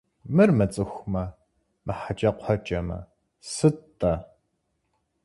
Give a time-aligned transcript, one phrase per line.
[0.35, 1.23] Мыр мыцӀыхумэ,
[1.85, 2.99] мыхьэкӀэкхъуэкӀэмэ,
[3.53, 4.13] сыт–тӀэ?